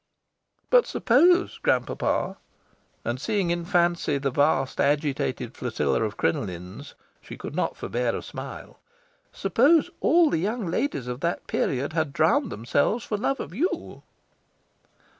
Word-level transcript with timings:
"But 0.71 0.87
suppose, 0.87 1.59
grand 1.59 1.85
papa" 1.85 2.37
and, 3.05 3.21
seeing 3.21 3.51
in 3.51 3.65
fancy 3.65 4.17
the 4.17 4.31
vast 4.31 4.79
agitated 4.81 5.55
flotilla 5.55 6.01
of 6.03 6.17
crinolines, 6.17 6.95
she 7.21 7.37
could 7.37 7.53
not 7.53 7.77
forbear 7.77 8.15
a 8.15 8.23
smile 8.23 8.79
"suppose 9.31 9.91
all 9.99 10.31
the 10.31 10.39
young 10.39 10.65
ladies 10.65 11.05
of 11.05 11.19
that 11.19 11.45
period 11.45 11.93
had 11.93 12.13
drowned 12.13 12.51
themselves 12.51 13.05
for 13.05 13.15
love 13.15 13.39
of 13.39 13.53
you?" 13.53 14.01